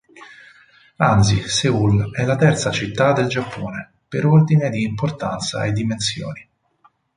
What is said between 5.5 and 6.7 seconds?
e dimensioni.